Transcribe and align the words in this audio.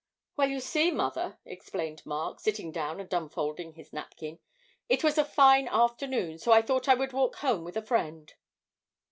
'Well, 0.35 0.49
you 0.49 0.61
see, 0.61 0.89
mother,' 0.89 1.37
explained 1.45 2.07
Mark, 2.07 2.39
sitting 2.39 2.71
down 2.71 2.99
and 2.99 3.13
unfolding 3.13 3.73
his 3.73 3.93
napkin, 3.93 4.39
'it 4.89 5.03
was 5.03 5.19
a 5.19 5.23
fine 5.23 5.67
afternoon, 5.67 6.39
so 6.39 6.51
I 6.51 6.63
thought 6.63 6.89
I 6.89 6.95
would 6.95 7.13
walk 7.13 7.35
home 7.35 7.63
with 7.63 7.77
a 7.77 7.83
friend.' 7.85 8.33